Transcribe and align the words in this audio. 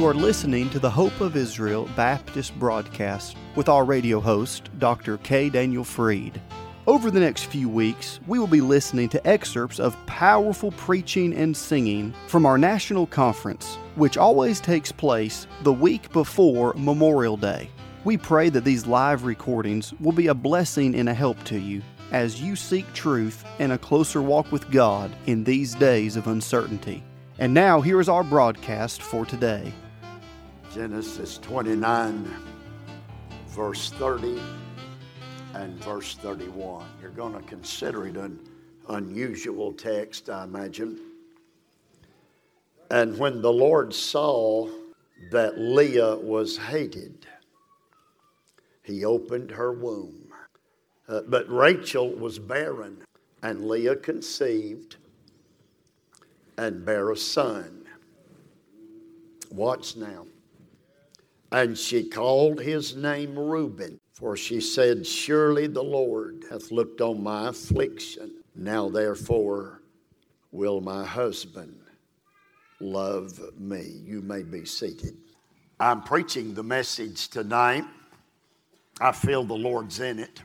You 0.00 0.06
are 0.06 0.14
listening 0.14 0.70
to 0.70 0.78
the 0.78 0.88
Hope 0.88 1.20
of 1.20 1.36
Israel 1.36 1.86
Baptist 1.94 2.58
broadcast 2.58 3.36
with 3.54 3.68
our 3.68 3.84
radio 3.84 4.18
host, 4.18 4.70
Dr. 4.78 5.18
K. 5.18 5.50
Daniel 5.50 5.84
Fried. 5.84 6.40
Over 6.86 7.10
the 7.10 7.20
next 7.20 7.44
few 7.44 7.68
weeks, 7.68 8.18
we 8.26 8.38
will 8.38 8.46
be 8.46 8.62
listening 8.62 9.10
to 9.10 9.26
excerpts 9.28 9.78
of 9.78 9.98
powerful 10.06 10.72
preaching 10.72 11.34
and 11.34 11.54
singing 11.54 12.14
from 12.28 12.46
our 12.46 12.56
national 12.56 13.08
conference, 13.08 13.76
which 13.94 14.16
always 14.16 14.58
takes 14.58 14.90
place 14.90 15.46
the 15.64 15.72
week 15.72 16.10
before 16.12 16.72
Memorial 16.78 17.36
Day. 17.36 17.68
We 18.02 18.16
pray 18.16 18.48
that 18.48 18.64
these 18.64 18.86
live 18.86 19.24
recordings 19.24 19.92
will 20.00 20.12
be 20.12 20.28
a 20.28 20.34
blessing 20.34 20.94
and 20.94 21.10
a 21.10 21.14
help 21.14 21.44
to 21.44 21.58
you 21.58 21.82
as 22.10 22.40
you 22.40 22.56
seek 22.56 22.90
truth 22.94 23.44
and 23.58 23.72
a 23.72 23.78
closer 23.78 24.22
walk 24.22 24.50
with 24.50 24.70
God 24.70 25.14
in 25.26 25.44
these 25.44 25.74
days 25.74 26.16
of 26.16 26.26
uncertainty. 26.26 27.04
And 27.38 27.52
now, 27.52 27.82
here 27.82 28.00
is 28.00 28.08
our 28.08 28.24
broadcast 28.24 29.02
for 29.02 29.26
today. 29.26 29.74
Genesis 30.72 31.38
29, 31.38 32.32
verse 33.48 33.90
30 33.90 34.40
and 35.54 35.74
verse 35.82 36.14
31. 36.14 36.86
You're 37.02 37.10
going 37.10 37.32
to 37.32 37.42
consider 37.42 38.06
it 38.06 38.16
an 38.16 38.38
unusual 38.88 39.72
text, 39.72 40.30
I 40.30 40.44
imagine. 40.44 41.00
And 42.88 43.18
when 43.18 43.42
the 43.42 43.52
Lord 43.52 43.92
saw 43.92 44.68
that 45.32 45.58
Leah 45.58 46.14
was 46.14 46.56
hated, 46.56 47.26
he 48.84 49.04
opened 49.04 49.50
her 49.50 49.72
womb. 49.72 50.32
Uh, 51.08 51.22
but 51.26 51.50
Rachel 51.50 52.10
was 52.10 52.38
barren, 52.38 53.02
and 53.42 53.66
Leah 53.66 53.96
conceived 53.96 54.98
and 56.56 56.84
bare 56.84 57.10
a 57.10 57.16
son. 57.16 57.86
Watch 59.50 59.96
now. 59.96 60.26
And 61.52 61.76
she 61.76 62.08
called 62.08 62.60
his 62.60 62.94
name 62.94 63.38
Reuben, 63.38 63.98
for 64.12 64.36
she 64.36 64.60
said, 64.60 65.06
Surely 65.06 65.66
the 65.66 65.82
Lord 65.82 66.44
hath 66.50 66.70
looked 66.70 67.00
on 67.00 67.22
my 67.22 67.48
affliction. 67.48 68.42
Now 68.54 68.88
therefore 68.88 69.82
will 70.52 70.80
my 70.80 71.04
husband 71.04 71.76
love 72.80 73.40
me. 73.58 74.00
You 74.04 74.22
may 74.22 74.42
be 74.42 74.64
seated. 74.64 75.16
I'm 75.78 76.02
preaching 76.02 76.54
the 76.54 76.62
message 76.62 77.28
tonight. 77.28 77.84
I 79.00 79.12
feel 79.12 79.44
the 79.44 79.54
Lord's 79.54 80.00
in 80.00 80.18
it. 80.18 80.42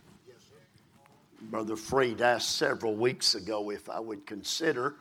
Brother 1.42 1.76
Fried 1.76 2.22
asked 2.22 2.58
several 2.58 2.96
weeks 2.96 3.36
ago 3.36 3.70
if 3.70 3.90
I 3.90 4.00
would 4.00 4.26
consider 4.26 4.96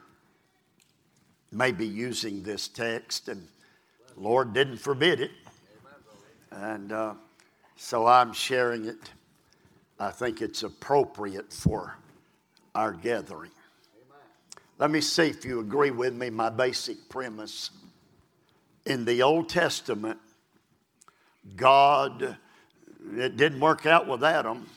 maybe 1.51 1.87
using 1.87 2.43
this 2.43 2.67
text, 2.67 3.29
and 3.29 3.47
Lord 4.17 4.53
didn't 4.53 4.77
forbid 4.77 5.21
it. 5.21 5.31
And 6.55 6.91
uh, 6.93 7.13
so 7.75 8.07
I'm 8.07 8.31
sharing 8.31 8.85
it. 8.85 9.11
I 9.99 10.09
think 10.11 10.41
it's 10.41 10.63
appropriate 10.63 11.51
for 11.51 11.97
our 12.73 12.93
gathering. 12.93 13.51
Let 14.77 14.91
me 14.91 15.01
see 15.01 15.27
if 15.27 15.45
you 15.45 15.59
agree 15.59 15.91
with 15.91 16.13
me, 16.13 16.29
my 16.29 16.49
basic 16.49 17.09
premise. 17.09 17.71
In 18.85 19.05
the 19.05 19.21
Old 19.21 19.49
Testament, 19.49 20.19
God, 21.55 22.37
it 23.15 23.37
didn't 23.37 23.59
work 23.59 23.85
out 23.85 24.07
with 24.07 24.23
Adam. 24.23 24.67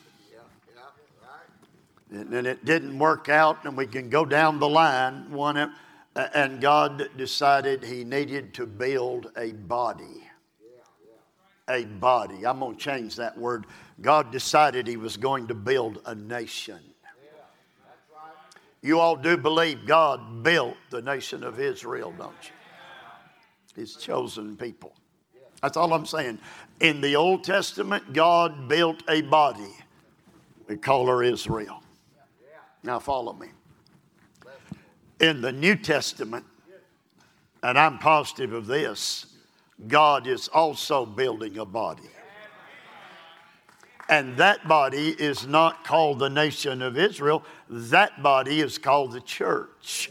And 2.10 2.46
it 2.46 2.64
didn't 2.64 2.98
work 2.98 3.28
out, 3.28 3.64
and 3.64 3.76
we 3.76 3.86
can 3.86 4.08
go 4.08 4.24
down 4.24 4.58
the 4.58 4.68
line. 4.68 5.30
One, 5.30 5.72
and 6.14 6.60
God 6.60 7.10
decided 7.18 7.84
He 7.84 8.02
needed 8.02 8.54
to 8.54 8.66
build 8.66 9.30
a 9.36 9.52
body 9.52 10.27
a 11.68 11.84
body. 11.84 12.46
I'm 12.46 12.61
going 12.61 12.77
to 12.77 12.80
change 12.80 13.17
that 13.17 13.36
word. 13.36 13.67
God 14.01 14.30
decided 14.30 14.86
He 14.86 14.96
was 14.96 15.17
going 15.17 15.46
to 15.48 15.55
build 15.55 16.01
a 16.06 16.14
nation. 16.14 16.80
You 18.80 19.01
all 19.01 19.17
do 19.17 19.36
believe 19.36 19.86
God 19.86 20.42
built 20.42 20.77
the 20.90 21.02
nation 21.02 21.42
of 21.42 21.58
Israel, 21.58 22.14
don't 22.17 22.33
you? 22.42 22.52
His 23.74 23.96
chosen 23.96 24.56
people. 24.56 24.95
That's 25.62 25.77
all 25.77 25.92
I'm 25.92 26.06
saying. 26.06 26.39
In 26.80 27.01
the 27.01 27.17
Old 27.17 27.42
Testament, 27.42 28.12
God 28.12 28.68
built 28.68 29.02
a 29.08 29.23
body. 29.23 29.74
We 30.68 30.77
call 30.77 31.06
her 31.06 31.23
Israel. 31.23 31.83
Now, 32.83 33.00
follow 33.00 33.33
me. 33.33 33.48
In 35.20 35.40
the 35.40 35.50
New 35.50 35.74
Testament, 35.74 36.45
and 37.62 37.77
I'm 37.77 37.98
positive 37.98 38.52
of 38.52 38.67
this, 38.67 39.27
God 39.86 40.27
is 40.27 40.48
also 40.48 41.06
building 41.06 41.58
a 41.58 41.64
body. 41.64 42.02
And 44.08 44.36
that 44.39 44.66
body 44.66 45.11
is 45.11 45.46
not 45.46 45.84
called 45.84 46.18
the 46.18 46.30
nation 46.30 46.80
of 46.80 46.96
Israel, 46.96 47.44
that 47.68 48.22
body 48.22 48.61
is 48.61 48.78
called 48.78 49.12
the 49.12 49.20
church 49.20 50.11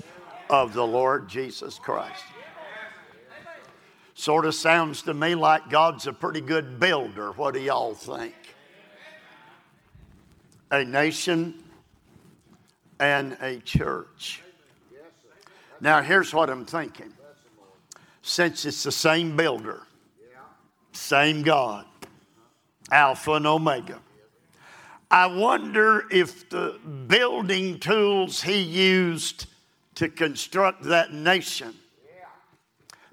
of 0.49 0.73
the 0.73 0.85
Lord 0.85 1.27
Jesus 1.27 1.79
Christ. 1.79 2.23
Sort 4.13 4.45
of 4.45 4.55
sounds 4.55 5.01
to 5.03 5.13
me 5.13 5.35
like 5.35 5.69
God's 5.69 6.07
a 6.07 6.13
pretty 6.13 6.41
good 6.41 6.79
builder. 6.79 7.31
What 7.33 7.53
do 7.53 7.59
y'all 7.59 7.93
think? 7.93 8.33
A 10.71 10.83
nation 10.83 11.63
and 12.99 13.37
a 13.41 13.59
church. 13.59 14.41
Now, 15.79 16.01
here's 16.01 16.33
what 16.33 16.49
I'm 16.49 16.65
thinking 16.65 17.13
since 18.27 18.65
it's 18.65 18.83
the 18.83 18.91
same 18.91 19.37
builder, 19.37 19.83
same 20.91 21.43
God, 21.43 21.85
Alpha 22.91 23.33
and 23.33 23.47
Omega. 23.47 23.99
I 25.09 25.27
wonder 25.27 26.03
if 26.11 26.49
the 26.49 26.77
building 27.07 27.79
tools 27.79 28.41
he 28.41 28.59
used 28.59 29.45
to 29.95 30.09
construct 30.09 30.83
that 30.83 31.13
nation 31.13 31.73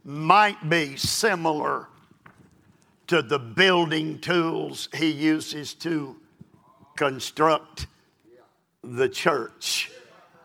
might 0.04 0.68
be 0.68 0.96
similar 0.96 1.86
to 3.06 3.22
the 3.22 3.38
building 3.38 4.18
tools 4.18 4.88
he 4.96 5.10
uses 5.12 5.74
to 5.74 6.16
construct 6.96 7.86
the 8.82 9.08
church 9.08 9.92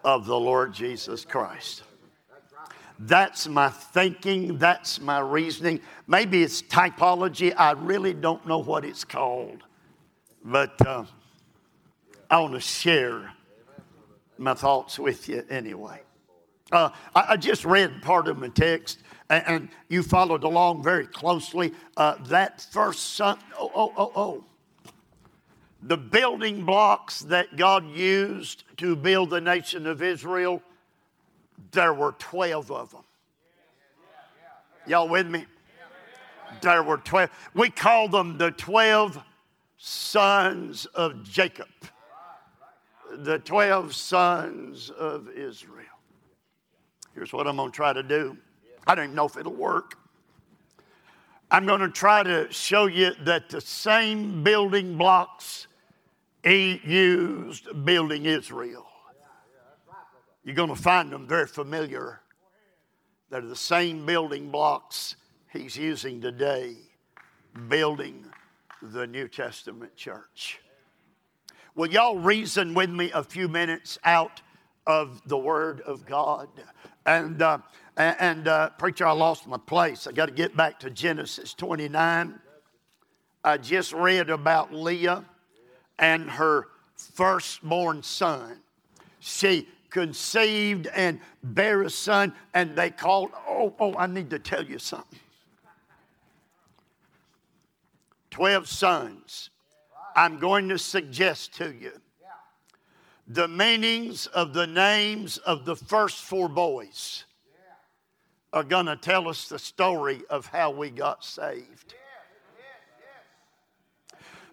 of 0.04 0.28
the 0.28 0.40
Lord 0.40 0.74
Jesus 0.74 1.26
Christ. 1.26 1.84
That's 3.00 3.48
my 3.48 3.70
thinking. 3.70 4.58
That's 4.58 5.00
my 5.00 5.20
reasoning. 5.20 5.80
Maybe 6.06 6.44
it's 6.44 6.62
typology. 6.62 7.54
I 7.56 7.72
really 7.72 8.14
don't 8.14 8.46
know 8.46 8.58
what 8.58 8.84
it's 8.84 9.06
called. 9.06 9.64
But 10.44 10.86
uh, 10.86 11.06
I 12.30 12.42
want 12.42 12.54
to 12.56 12.60
share 12.60 13.32
my 14.38 14.54
thoughts 14.54 15.00
with 15.00 15.30
you 15.30 15.46
anyway. 15.50 16.02
Uh, 16.74 16.90
I, 17.16 17.26
I, 17.30 17.38
just 17.38 17.66
read 17.66 18.02
part 18.02 18.28
of 18.28 18.38
my 18.38 18.50
text, 18.50 19.00
and, 19.30 19.70
you 19.88 20.04
followed 20.04 20.44
along 20.44 20.84
very 20.84 21.08
closely. 21.08 21.74
Uh, 21.98 22.16
that 22.26 22.62
first 22.72 23.16
son, 23.16 23.40
oh, 23.58 23.72
oh, 23.74 23.94
oh, 23.98 24.12
oh. 24.16 24.44
The 25.82 25.98
building 25.98 26.66
blocks 26.66 27.22
that 27.22 27.56
God 27.56 27.90
used 27.90 28.66
to 28.78 28.96
build 28.96 29.32
the 29.32 29.42
nation 29.42 29.88
of 29.88 30.04
Israel 30.04 30.62
there 31.72 31.94
were 31.94 32.14
12 32.14 32.72
of 32.72 32.92
them. 32.92 33.04
Y'all 34.88 35.08
with 35.08 35.28
me? 35.28 35.46
There 36.62 36.84
were 36.84 36.98
12. 36.98 37.30
We 37.54 37.70
call 37.70 38.08
them 38.08 38.38
the 38.38 38.52
12 38.52 39.22
sons 39.78 40.86
of 40.88 41.24
Jacob, 41.24 41.68
the 43.12 43.40
12 43.40 43.94
sons 43.94 44.90
of 44.90 45.30
Israel. 45.30 45.86
Here's 47.14 47.32
what 47.32 47.48
I'm 47.48 47.56
going 47.56 47.72
to 47.72 47.76
try 47.76 47.94
to 47.94 48.04
do. 48.04 48.38
I 48.88 48.96
don't 48.96 49.06
even 49.06 49.16
know 49.16 49.26
if 49.26 49.38
it'll 49.38 49.54
work. 49.54 49.96
I'm 51.52 51.66
going 51.66 51.82
to 51.82 51.90
try 51.90 52.24
to 52.24 52.52
show 52.52 52.88
you 52.88 53.12
that 53.22 53.50
the 53.50 53.62
same 53.62 54.44
building 54.44 54.98
blocks 54.98 55.68
he 56.44 56.82
used 56.84 57.86
building 57.86 58.26
Israel 58.26 58.89
you're 60.44 60.56
going 60.56 60.70
to 60.70 60.76
find 60.76 61.12
them 61.12 61.28
very 61.28 61.48
familiar. 61.48 62.22
They're 63.30 63.42
the 63.42 63.56
same 63.56 64.06
building 64.06 64.50
blocks 64.50 65.16
he's 65.52 65.76
using 65.78 66.22
today, 66.22 66.76
building 67.68 68.26
the 68.82 69.06
New 69.06 69.28
Testament 69.28 69.96
church. 69.96 70.60
Will 71.76 71.88
y'all 71.88 72.18
reason 72.18 72.74
with 72.74 72.90
me 72.90 73.12
a 73.14 73.24
few 73.24 73.48
minutes 73.48 74.00
out 74.04 74.42
of 74.88 75.22
the 75.28 75.38
Word 75.38 75.82
of 75.82 76.06
God? 76.06 76.50
And, 77.06 77.42
uh, 77.42 77.60
and 77.98 78.48
uh, 78.48 78.72
preacher, 78.72 79.06
I 79.06 79.12
lost 79.12 79.48
my 79.48 79.58
place. 79.58 80.08
I 80.08 80.12
got 80.12 80.28
to 80.28 80.34
get 80.34 80.56
back 80.58 80.80
to 80.80 80.90
Genesis 80.90 81.54
29. 81.54 82.40
I 83.44 83.58
just 83.58 83.94
read 83.94 84.30
about 84.30 84.74
Leah 84.74 85.24
and 85.98 86.30
her 86.30 86.68
firstborn 86.96 88.04
son. 88.04 88.58
She 89.20 89.68
conceived 89.90 90.88
and 90.88 91.20
bare 91.44 91.84
a 91.84 91.90
son, 91.90 92.34
and 92.54 92.76
they 92.76 92.90
called, 92.90 93.32
oh, 93.48 93.74
oh, 93.80 93.96
I 93.96 94.08
need 94.08 94.30
to 94.30 94.40
tell 94.40 94.64
you 94.64 94.80
something. 94.80 95.20
12 98.32 98.68
sons, 98.68 99.50
I'm 100.16 100.40
going 100.40 100.70
to 100.70 100.78
suggest 100.78 101.56
to 101.56 101.74
you 101.74 101.92
the 103.30 103.48
meanings 103.48 104.26
of 104.28 104.54
the 104.54 104.66
names 104.66 105.38
of 105.38 105.64
the 105.64 105.76
first 105.76 106.24
four 106.24 106.50
boys 106.50 107.26
are 108.52 108.64
going 108.64 108.88
to 108.88 108.96
tell 108.96 109.28
us 109.30 109.48
the 109.48 109.60
story 109.60 110.22
of 110.32 110.48
how 110.48 110.72
we 110.72 110.90
got 110.90 111.24
saved. 111.24 111.94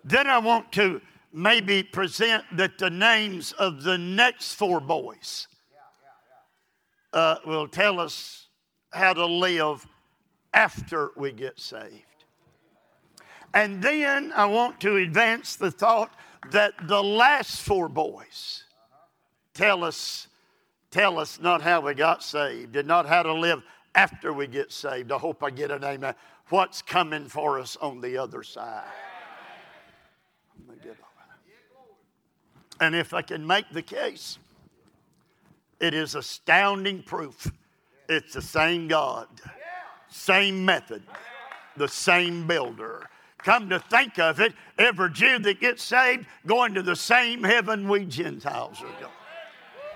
Then 0.05 0.27
I 0.27 0.39
want 0.39 0.71
to 0.73 1.01
maybe 1.37 1.83
present 1.83 2.43
that 2.51 2.79
the 2.79 2.89
names 2.89 3.53
of 3.53 3.83
the 3.83 3.99
next 3.99 4.55
four 4.55 4.81
boys 4.81 5.47
uh, 7.13 7.37
will 7.45 7.69
tell 7.69 8.01
us 8.01 8.49
how 8.91 9.13
to 9.13 9.27
live 9.27 9.87
after 10.55 11.11
we 11.15 11.31
get 11.33 11.61
saved. 11.61 12.03
And 13.53 13.83
then 13.83 14.33
I 14.35 14.47
want 14.47 14.81
to 14.81 14.97
advance 14.97 15.57
the 15.57 15.71
thought 15.71 16.11
that 16.53 16.73
the 16.89 17.03
last 17.03 17.61
four 17.61 17.91
boys 17.91 18.65
tell 19.53 19.85
us 19.85 20.29
tell 20.91 21.19
us 21.19 21.39
not 21.39 21.61
how 21.61 21.83
we 21.83 21.93
got 21.93 22.23
saved 22.23 22.77
and 22.77 22.89
not 22.89 23.05
how 23.05 23.23
to 23.23 23.35
live 23.35 23.63
after 23.95 24.33
we 24.33 24.47
get 24.47 24.73
saved. 24.73 25.13
I 25.13 25.19
hope 25.19 25.43
I 25.43 25.51
get 25.51 25.71
an 25.71 25.85
amen. 25.85 26.15
What's 26.49 26.81
coming 26.81 27.27
for 27.27 27.61
us 27.61 27.77
on 27.77 28.01
the 28.01 28.17
other 28.17 28.43
side? 28.43 28.85
And 32.81 32.95
if 32.95 33.15
I 33.15 33.23
can 33.23 33.47
make 33.47 33.71
the 33.71 33.83
case, 33.83 34.39
it 35.81 35.95
is 35.95 36.15
astounding 36.15 37.03
proof 37.03 37.51
it's 38.09 38.35
the 38.35 38.43
same 38.43 38.89
God, 38.89 39.27
same 40.09 40.65
method, 40.65 41.03
the 41.77 41.89
same 41.89 42.47
builder. 42.47 43.09
Come 43.39 43.69
to 43.71 43.79
think 43.79 44.19
of 44.19 44.41
it, 44.41 44.55
every 44.79 45.11
Jew 45.11 45.39
that 45.41 45.61
gets 45.61 45.83
saved 45.83 46.27
going 46.47 46.75
to 46.75 46.83
the 46.83 46.97
same 46.97 47.43
heaven 47.43 47.89
we 47.89 48.05
Gentiles 48.05 48.81
are 48.81 49.01
going. 49.01 49.13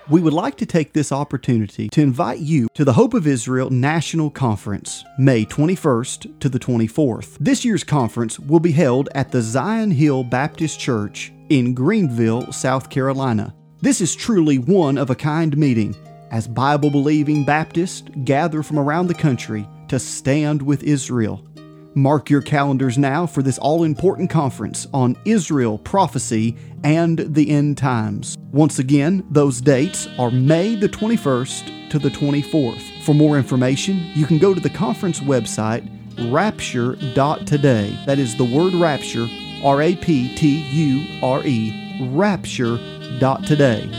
We 0.09 0.19
would 0.19 0.33
like 0.33 0.57
to 0.57 0.65
take 0.65 0.93
this 0.93 1.11
opportunity 1.11 1.87
to 1.89 2.01
invite 2.01 2.39
you 2.39 2.67
to 2.73 2.83
the 2.83 2.93
Hope 2.93 3.13
of 3.13 3.27
Israel 3.27 3.69
National 3.69 4.31
Conference, 4.31 5.03
May 5.19 5.45
21st 5.45 6.39
to 6.39 6.49
the 6.49 6.59
24th. 6.59 7.37
This 7.39 7.63
year's 7.63 7.83
conference 7.83 8.39
will 8.39 8.59
be 8.59 8.71
held 8.71 9.09
at 9.13 9.31
the 9.31 9.41
Zion 9.41 9.91
Hill 9.91 10.23
Baptist 10.23 10.79
Church 10.79 11.31
in 11.49 11.75
Greenville, 11.75 12.51
South 12.51 12.89
Carolina. 12.89 13.53
This 13.81 14.01
is 14.01 14.15
truly 14.15 14.57
one 14.57 14.97
of 14.97 15.11
a 15.11 15.15
kind 15.15 15.55
meeting 15.55 15.95
as 16.31 16.47
Bible 16.47 16.89
believing 16.89 17.45
Baptists 17.45 18.03
gather 18.23 18.63
from 18.63 18.79
around 18.79 19.07
the 19.07 19.13
country 19.13 19.67
to 19.89 19.99
stand 19.99 20.61
with 20.61 20.83
Israel. 20.83 21.45
Mark 21.93 22.29
your 22.29 22.41
calendars 22.41 22.97
now 22.97 23.25
for 23.25 23.43
this 23.43 23.57
all 23.57 23.83
important 23.83 24.29
conference 24.29 24.87
on 24.93 25.17
Israel, 25.25 25.77
prophecy, 25.77 26.55
and 26.85 27.19
the 27.19 27.49
end 27.49 27.77
times. 27.77 28.37
Once 28.51 28.79
again, 28.79 29.25
those 29.29 29.59
dates 29.59 30.07
are 30.17 30.31
May 30.31 30.75
the 30.75 30.87
21st 30.87 31.89
to 31.89 31.99
the 31.99 32.07
24th. 32.07 33.03
For 33.03 33.13
more 33.13 33.37
information, 33.37 33.97
you 34.13 34.25
can 34.25 34.37
go 34.37 34.53
to 34.53 34.61
the 34.61 34.69
conference 34.69 35.19
website 35.19 35.85
rapture.today. 36.31 37.99
That 38.05 38.19
is 38.19 38.37
the 38.37 38.45
word 38.45 38.73
rapture, 38.73 39.27
R 39.63 39.81
A 39.81 39.95
P 39.95 40.33
T 40.35 40.61
U 40.71 41.19
R 41.21 41.43
E, 41.45 42.07
rapture.today. 42.13 43.89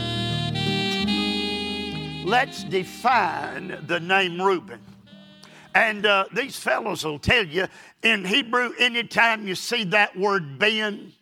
Let's 2.25 2.63
define 2.63 3.77
the 3.85 3.99
name 3.99 4.41
Reuben. 4.41 4.79
And 5.75 6.05
uh, 6.05 6.25
these 6.33 6.57
fellows 6.57 7.03
will 7.03 7.19
tell 7.19 7.45
you 7.45 7.67
in 8.03 8.25
Hebrew, 8.25 8.73
anytime 8.79 9.47
you 9.47 9.55
see 9.55 9.83
that 9.85 10.15
word 10.17 10.59
ben, 10.59 11.13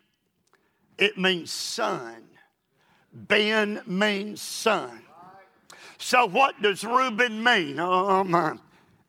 it 0.98 1.18
means 1.18 1.52
son. 1.52 2.24
Ben 3.14 3.82
means 3.86 4.42
son. 4.42 5.02
So, 5.98 6.26
what 6.26 6.62
does 6.62 6.84
Reuben 6.84 7.44
mean? 7.44 7.80
Oh, 7.80 8.24
my. 8.24 8.56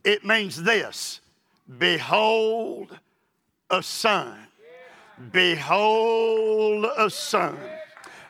It 0.04 0.24
means 0.24 0.62
this 0.62 1.20
Behold 1.78 2.98
a 3.70 3.82
son. 3.82 4.46
Behold 5.30 6.86
a 6.96 7.08
son. 7.08 7.56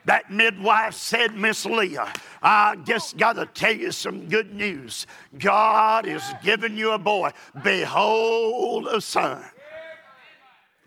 That 0.05 0.31
midwife 0.31 0.95
said, 0.95 1.35
Miss 1.35 1.65
Leah, 1.65 2.13
I 2.43 2.77
just 2.85 3.17
got 3.17 3.35
to 3.35 3.47
tell 3.47 3.75
you 3.75 3.93
some 3.93 4.29
good 4.29 4.53
news. 4.55 5.07
God 5.39 6.07
is 6.07 6.23
giving 6.43 6.77
you 6.77 6.93
a 6.93 6.99
boy. 6.99 7.31
Behold 7.63 8.89
a 8.89 9.01
son. 9.01 9.45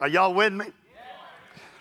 Are 0.01 0.09
y'all 0.09 0.33
with 0.33 0.51
me? 0.51 0.65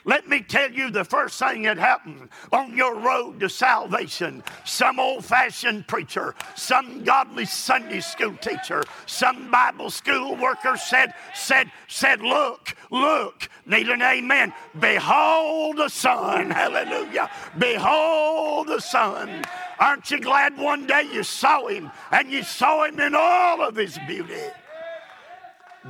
Let 0.05 0.29
me 0.29 0.43
tell 0.43 0.71
you 0.71 0.91
the 0.91 1.05
first 1.05 1.39
thing 1.39 1.63
that 1.63 1.79
happened 1.79 2.29
on 2.53 2.77
your 2.77 2.95
road 2.97 3.41
to 3.41 3.49
salvation. 3.49 4.43
Some 4.65 5.01
old 5.01 5.25
fashioned 5.25 5.87
preacher, 5.87 6.35
some 6.55 7.05
godly 7.05 7.47
Sunday 7.47 8.01
school 8.01 8.37
teacher, 8.41 8.85
some 9.07 9.51
Bible 9.51 9.91
school 9.91 10.37
worker 10.37 10.77
said, 10.77 11.15
said, 11.35 11.71
said, 11.89 12.21
look, 12.21 12.77
look, 12.91 13.49
need 13.67 13.89
an 13.89 14.03
amen. 14.03 14.53
Behold 14.79 15.79
the 15.79 15.89
Son. 15.89 16.51
Hallelujah. 16.51 17.31
Behold 17.59 18.69
the 18.69 18.81
Son. 18.81 19.45
Aren't 19.79 20.11
you 20.11 20.21
glad 20.21 20.57
one 20.57 20.87
day 20.87 21.09
you 21.13 21.23
saw 21.23 21.67
him 21.67 21.91
and 22.13 22.31
you 22.31 22.43
saw 22.43 22.85
him 22.85 23.01
in 23.01 23.15
all 23.15 23.63
of 23.63 23.75
his 23.75 23.99
beauty? 24.07 24.43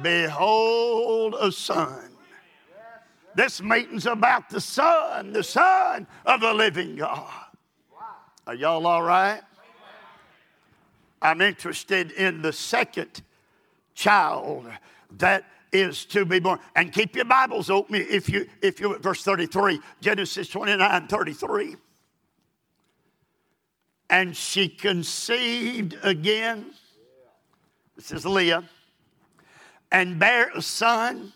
Behold 0.02 1.37
a 1.40 1.52
son. 1.52 2.13
This 3.34 3.60
meeting's 3.60 4.06
about 4.06 4.48
the 4.48 4.60
Son, 4.60 5.32
the 5.32 5.42
Son 5.42 6.06
of 6.25 6.40
the 6.40 6.54
living 6.54 6.96
God. 6.96 7.31
Are 8.46 8.54
y'all 8.54 8.86
all 8.86 9.02
right? 9.02 9.40
I'm 11.22 11.40
interested 11.40 12.12
in 12.12 12.42
the 12.42 12.52
second 12.52 13.22
child 13.94 14.70
that 15.19 15.44
is 15.72 16.04
to 16.06 16.25
be 16.25 16.38
born. 16.38 16.58
And 16.76 16.92
keep 16.92 17.16
your 17.16 17.25
Bibles 17.25 17.70
open 17.70 17.96
if 17.96 18.28
you 18.28 18.46
if 18.62 18.78
you 18.78 18.98
verse 18.98 19.22
33, 19.22 19.81
Genesis 20.00 20.48
29, 20.48 21.08
33. 21.08 21.76
And 24.10 24.36
she 24.36 24.69
conceived 24.69 25.96
again. 26.03 26.67
This 27.96 28.12
is 28.12 28.26
Leah. 28.26 28.64
And 29.91 30.19
bare 30.19 30.50
a 30.55 30.60
son 30.60 31.32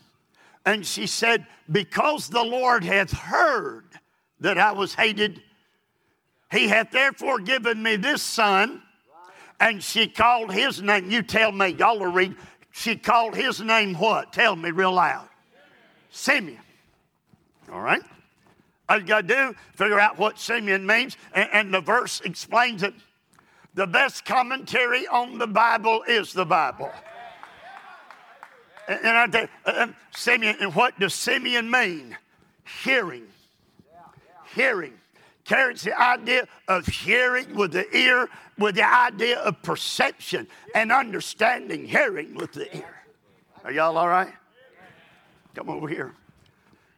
and 0.69 0.85
she 0.85 1.07
said, 1.07 1.47
Because 1.71 2.29
the 2.29 2.43
Lord 2.43 2.85
hath 2.85 3.11
heard 3.11 3.87
that 4.41 4.59
I 4.59 4.73
was 4.73 4.95
hated, 4.95 5.43
he 6.51 6.69
hath 6.69 6.91
therefore 6.91 7.39
given 7.41 7.83
me 7.83 7.97
this 7.97 8.23
son. 8.23 8.83
And 9.61 9.83
she 9.83 10.07
called 10.07 10.53
his 10.53 10.83
name. 10.83 11.11
You 11.11 11.23
tell 11.23 11.53
me, 11.53 11.69
y'all 11.69 11.99
will 11.99 12.13
read. 12.13 12.37
She 12.71 12.97
called 12.97 13.35
his 13.35 13.63
name 13.63 13.95
what? 13.95 14.33
Tell 14.35 14.55
me 14.57 14.71
real 14.71 14.93
loud. 14.93 15.29
Simeon. 16.11 16.61
All 17.73 17.81
right? 17.81 18.03
All 18.91 18.99
you 19.01 19.07
got 19.07 19.27
to 19.27 19.35
do, 19.35 19.55
figure 19.75 19.99
out 19.99 20.19
what 20.19 20.39
Simeon 20.39 20.87
means, 20.87 21.17
and, 21.33 21.49
and 21.53 21.75
the 21.75 21.81
verse 21.81 22.21
explains 22.21 22.83
it. 22.83 22.95
The 23.73 23.87
best 23.87 24.27
commentary 24.27 25.07
on 25.07 25.39
the 25.39 25.47
Bible 25.47 26.03
is 26.07 26.35
the 26.35 26.45
Bible. 26.45 26.93
And 28.89 29.07
I 29.07 29.27
tell 29.27 29.49
uh, 29.67 29.73
um, 29.83 29.97
Simeon, 30.13 30.57
and 30.61 30.75
what 30.75 30.99
does 30.99 31.13
Simeon 31.13 31.71
mean? 31.71 32.17
Hearing. 32.83 33.27
Hearing. 34.55 34.95
Carries 35.45 35.83
the 35.83 35.99
idea 35.99 36.49
of 36.69 36.87
hearing 36.87 37.55
with 37.55 37.73
the 37.73 37.87
ear, 37.97 38.29
with 38.59 38.77
the 38.77 38.87
idea 38.87 39.39
of 39.41 39.63
perception 39.63 40.47
and 40.75 40.91
understanding, 40.91 41.87
hearing 41.87 42.35
with 42.35 42.53
the 42.53 42.75
ear. 42.77 43.03
Are 43.65 43.73
y'all 43.73 43.97
all 43.97 44.09
right? 44.09 44.33
Come 45.55 45.69
over 45.69 45.89
here. 45.89 46.15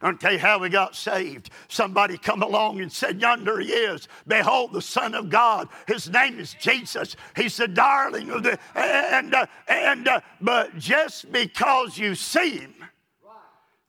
I'm 0.01 0.17
tell 0.17 0.33
you 0.33 0.39
how 0.39 0.57
we 0.57 0.69
got 0.69 0.95
saved. 0.95 1.51
Somebody 1.67 2.17
come 2.17 2.41
along 2.41 2.81
and 2.81 2.91
said, 2.91 3.21
Yonder 3.21 3.59
he 3.59 3.71
is. 3.71 4.07
Behold, 4.27 4.73
the 4.73 4.81
Son 4.81 5.13
of 5.13 5.29
God. 5.29 5.67
His 5.87 6.09
name 6.09 6.39
is 6.39 6.55
Jesus. 6.59 7.15
He's 7.35 7.57
the 7.57 7.67
darling 7.67 8.29
of 8.31 8.43
the 8.43 8.57
and 8.75 9.33
uh, 9.33 9.45
and 9.67 10.07
uh, 10.07 10.21
but 10.39 10.77
just 10.77 11.31
because 11.31 11.97
you 11.97 12.15
see 12.15 12.57
him, 12.57 12.73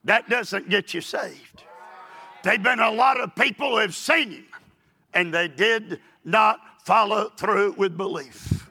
that 0.04 0.28
doesn't 0.28 0.68
get 0.68 0.92
you 0.92 1.00
saved. 1.00 1.64
There've 2.42 2.62
been 2.62 2.80
a 2.80 2.90
lot 2.90 3.20
of 3.20 3.34
people 3.34 3.70
who 3.70 3.76
have 3.78 3.94
seen 3.94 4.32
him, 4.32 4.46
and 5.14 5.32
they 5.32 5.48
did 5.48 6.00
not 6.24 6.60
follow 6.84 7.30
through 7.36 7.72
with 7.78 7.96
belief. 7.96 8.68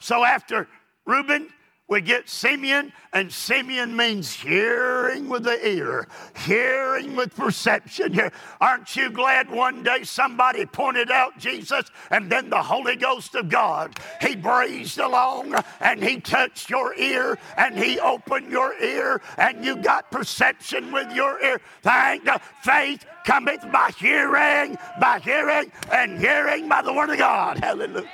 So 0.00 0.24
after 0.24 0.68
Reuben, 1.06 1.48
we 1.86 2.00
get 2.00 2.30
Simeon, 2.30 2.94
and 3.12 3.30
Simeon 3.30 3.94
means 3.94 4.32
hearing 4.32 5.28
with 5.28 5.44
the 5.44 5.68
ear, 5.68 6.08
hearing 6.46 7.14
with 7.14 7.36
perception. 7.36 8.30
Aren't 8.58 8.96
you 8.96 9.10
glad 9.10 9.50
one 9.50 9.82
day 9.82 10.02
somebody 10.02 10.64
pointed 10.64 11.10
out 11.10 11.38
Jesus 11.38 11.84
and 12.10 12.32
then 12.32 12.48
the 12.48 12.62
Holy 12.62 12.96
Ghost 12.96 13.34
of 13.34 13.50
God? 13.50 14.00
He 14.22 14.34
breezed 14.34 14.98
along 14.98 15.54
and 15.80 16.02
he 16.02 16.20
touched 16.20 16.70
your 16.70 16.94
ear 16.96 17.38
and 17.58 17.78
he 17.78 18.00
opened 18.00 18.50
your 18.50 18.72
ear 18.82 19.20
and 19.36 19.62
you 19.62 19.76
got 19.76 20.10
perception 20.10 20.90
with 20.90 21.12
your 21.12 21.38
ear. 21.44 21.60
Thank 21.82 22.24
God. 22.24 22.40
Faith 22.62 23.04
cometh 23.26 23.70
by 23.70 23.90
hearing, 23.98 24.78
by 25.00 25.18
hearing, 25.18 25.70
and 25.92 26.18
hearing 26.18 26.66
by 26.66 26.80
the 26.80 26.94
Word 26.94 27.10
of 27.10 27.18
God. 27.18 27.58
Hallelujah. 27.58 28.10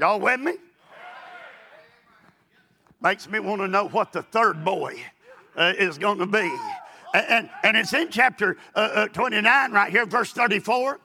Y'all 0.00 0.18
with 0.18 0.40
me? 0.40 0.54
Makes 3.02 3.28
me 3.28 3.38
want 3.38 3.60
to 3.60 3.68
know 3.68 3.86
what 3.88 4.14
the 4.14 4.22
third 4.22 4.64
boy 4.64 4.96
uh, 5.54 5.74
is 5.78 5.98
going 5.98 6.16
to 6.20 6.26
be. 6.26 6.50
And, 7.12 7.50
and, 7.62 7.76
it's 7.76 7.92
in 7.92 8.08
chapter 8.08 8.56
uh, 8.74 8.78
uh, 8.94 9.08
29 9.08 9.72
right 9.72 9.90
here, 9.92 10.06
verse 10.06 10.32
34. 10.32 11.00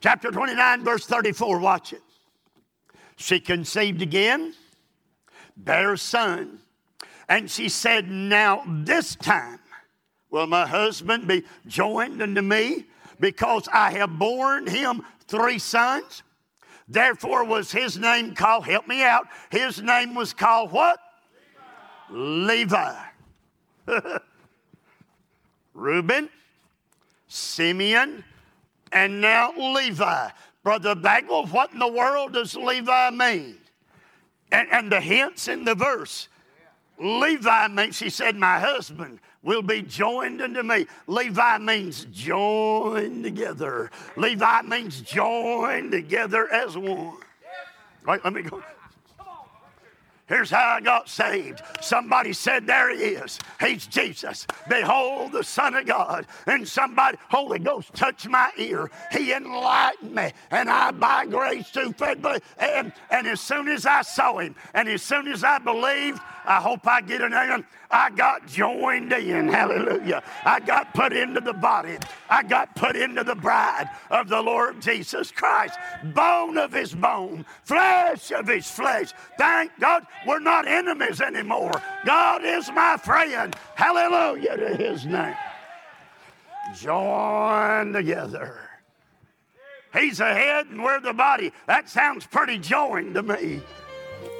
Chapter 0.00 0.30
29, 0.30 0.82
verse 0.82 1.04
34. 1.04 1.58
Watch 1.58 1.92
it. 1.92 2.00
She 3.16 3.38
conceived 3.38 4.00
again, 4.00 4.54
bare 5.54 5.92
a 5.92 5.98
son. 5.98 6.60
And 7.28 7.50
she 7.50 7.68
said, 7.68 8.08
Now 8.08 8.62
this 8.66 9.14
time 9.14 9.58
will 10.30 10.46
my 10.46 10.66
husband 10.66 11.28
be 11.28 11.44
joined 11.66 12.22
unto 12.22 12.40
me 12.40 12.86
because 13.20 13.68
I 13.70 13.90
have 13.90 14.18
borne 14.18 14.66
him 14.66 15.02
three 15.26 15.58
sons. 15.58 16.22
Therefore 16.88 17.44
was 17.44 17.72
his 17.72 17.98
name 17.98 18.34
called, 18.34 18.66
help 18.66 18.86
me 18.86 19.02
out, 19.02 19.26
his 19.50 19.80
name 19.80 20.14
was 20.14 20.32
called 20.32 20.72
what? 20.72 20.98
Levi. 22.10 22.94
Levi. 23.86 24.18
Reuben, 25.74 26.28
Simeon, 27.28 28.24
and 28.92 29.20
now 29.20 29.52
Levi. 29.56 30.28
Brother 30.62 30.94
Bagwell, 30.94 31.46
what 31.46 31.72
in 31.72 31.78
the 31.78 31.88
world 31.88 32.34
does 32.34 32.54
Levi 32.54 33.10
mean? 33.10 33.56
And, 34.52 34.68
and 34.70 34.92
the 34.92 35.00
hints 35.00 35.48
in 35.48 35.64
the 35.64 35.74
verse. 35.74 36.28
Levi 36.98 37.68
means, 37.68 37.98
he 37.98 38.10
said, 38.10 38.36
my 38.36 38.60
husband 38.60 39.18
will 39.42 39.62
be 39.62 39.82
joined 39.82 40.40
unto 40.40 40.62
me. 40.62 40.86
Levi 41.06 41.58
means 41.58 42.06
joined 42.06 43.24
together. 43.24 43.90
Levi 44.16 44.62
means 44.62 45.00
joined 45.00 45.92
together 45.92 46.52
as 46.52 46.76
one. 46.76 47.16
Right, 48.04 48.22
let 48.24 48.32
me 48.32 48.42
go. 48.42 48.62
Here's 50.32 50.50
how 50.50 50.76
I 50.76 50.80
got 50.80 51.10
saved. 51.10 51.60
Somebody 51.82 52.32
said, 52.32 52.66
There 52.66 52.88
he 52.96 53.02
is. 53.02 53.38
He's 53.60 53.86
Jesus. 53.86 54.46
Behold 54.66 55.32
the 55.32 55.44
Son 55.44 55.74
of 55.74 55.84
God. 55.84 56.26
And 56.46 56.66
somebody, 56.66 57.18
Holy 57.28 57.58
Ghost, 57.58 57.92
touched 57.92 58.28
my 58.28 58.50
ear. 58.56 58.90
He 59.10 59.34
enlightened 59.34 60.14
me. 60.14 60.32
And 60.50 60.70
I, 60.70 60.90
by 60.92 61.26
grace, 61.26 61.68
through 61.68 61.92
faith, 61.92 62.24
and, 62.58 62.92
and 63.10 63.26
as 63.26 63.42
soon 63.42 63.68
as 63.68 63.84
I 63.84 64.00
saw 64.00 64.38
him, 64.38 64.54
and 64.72 64.88
as 64.88 65.02
soon 65.02 65.28
as 65.28 65.44
I 65.44 65.58
believed, 65.58 66.20
I 66.46 66.62
hope 66.62 66.86
I 66.86 67.02
get 67.02 67.20
an 67.20 67.34
amen. 67.34 67.66
I 67.92 68.10
got 68.10 68.46
joined 68.46 69.12
in. 69.12 69.48
Hallelujah. 69.48 70.22
I 70.44 70.60
got 70.60 70.94
put 70.94 71.12
into 71.12 71.40
the 71.40 71.52
body. 71.52 71.98
I 72.30 72.42
got 72.42 72.74
put 72.74 72.96
into 72.96 73.22
the 73.22 73.34
bride 73.34 73.90
of 74.10 74.28
the 74.28 74.40
Lord 74.40 74.80
Jesus 74.80 75.30
Christ. 75.30 75.78
Bone 76.14 76.56
of 76.56 76.72
his 76.72 76.94
bone, 76.94 77.44
flesh 77.64 78.32
of 78.32 78.48
his 78.48 78.70
flesh. 78.70 79.12
Thank 79.36 79.72
God 79.78 80.06
we're 80.26 80.40
not 80.40 80.66
enemies 80.66 81.20
anymore. 81.20 81.72
God 82.06 82.42
is 82.44 82.70
my 82.72 82.96
friend. 82.96 83.54
Hallelujah 83.74 84.56
to 84.56 84.76
his 84.76 85.04
name. 85.04 85.36
Join 86.74 87.92
together. 87.92 88.58
He's 89.92 90.18
the 90.18 90.32
head 90.32 90.68
and 90.68 90.82
we're 90.82 91.00
the 91.00 91.12
body. 91.12 91.52
That 91.66 91.88
sounds 91.90 92.26
pretty 92.26 92.58
joined 92.58 93.14
to 93.14 93.22
me. 93.22 93.60